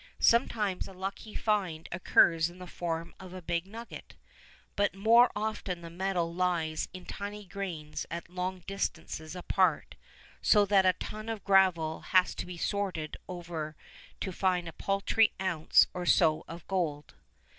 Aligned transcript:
Sometimes 0.17 0.87
a 0.87 0.93
lucky 0.93 1.35
find 1.35 1.87
occurs 1.91 2.49
in 2.49 2.57
the 2.57 2.65
form 2.65 3.13
of 3.19 3.33
a 3.35 3.41
big 3.43 3.67
nugget, 3.67 4.15
but 4.75 4.95
more 4.95 5.31
often 5.35 5.81
the 5.81 5.91
metal 5.91 6.33
lies 6.33 6.89
in 6.91 7.05
tiny 7.05 7.45
grains 7.45 8.07
at 8.09 8.27
long 8.27 8.63
distances 8.65 9.35
apart, 9.35 9.93
so 10.41 10.65
that 10.65 10.87
a 10.87 10.93
ton 10.93 11.29
of 11.29 11.43
gravel 11.43 11.99
has 12.01 12.33
to 12.33 12.47
be 12.47 12.57
sorted 12.57 13.15
over 13.29 13.75
to 14.19 14.31
find 14.31 14.67
a 14.67 14.73
paltry 14.73 15.33
ounce 15.39 15.85
or 15.93 16.07
so 16.07 16.43
of 16.47 16.65
gold. 16.65 17.13